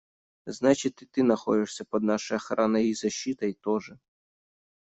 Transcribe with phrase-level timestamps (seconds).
[0.47, 3.99] Значит, и ты находишься под нашей охраной и защитой тоже.